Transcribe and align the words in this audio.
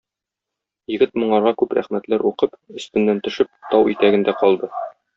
Егет 0.93 1.13
моңарга 1.25 1.51
күп 1.63 1.77
рәхмәтләр 1.79 2.25
укып, 2.31 2.57
өстеннән 2.83 3.23
төшеп, 3.29 3.55
тау 3.75 3.97
итәгендә 3.97 4.39
калды. 4.45 4.73